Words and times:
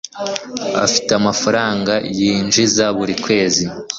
Afite 0.85 1.11
amafaranga 1.19 1.93
yinjiza 2.17 2.85
buri 2.97 3.13
kwezi. 3.23 3.65